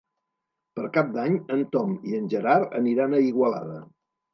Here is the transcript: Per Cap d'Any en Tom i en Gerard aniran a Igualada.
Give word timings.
Per 0.79 0.85
Cap 0.95 1.11
d'Any 1.19 1.37
en 1.57 1.63
Tom 1.77 1.95
i 2.13 2.19
en 2.23 2.29
Gerard 2.35 2.77
aniran 2.85 3.15
a 3.15 3.25
Igualada. 3.33 3.83